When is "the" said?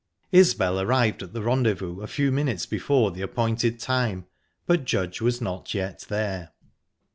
1.33-1.43, 3.11-3.21